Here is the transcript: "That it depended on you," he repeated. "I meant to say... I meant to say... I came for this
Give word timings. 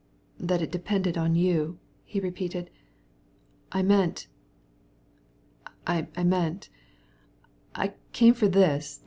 "That 0.39 0.63
it 0.63 0.71
depended 0.71 1.15
on 1.15 1.35
you," 1.35 1.77
he 2.03 2.19
repeated. 2.19 2.71
"I 3.71 3.83
meant 3.83 4.25
to 5.85 5.93
say... 5.93 6.07
I 6.17 6.23
meant 6.23 6.61
to 6.63 6.69
say... 6.69 6.73
I 7.75 7.93
came 8.11 8.33
for 8.33 8.47
this 8.47 8.99